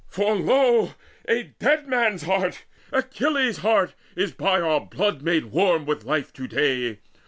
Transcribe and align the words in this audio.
For 0.09 0.33
lo, 0.35 0.95
a 1.27 1.43
dead 1.59 1.87
man's 1.87 2.23
heart, 2.23 2.65
Achilles' 2.91 3.57
heart, 3.59 3.93
Is 4.15 4.31
by 4.31 4.59
our 4.59 4.81
blood 4.83 5.21
made 5.21 5.51
warm 5.51 5.85
with 5.85 6.05
life 6.05 6.33
to 6.33 6.47
day! 6.47 6.97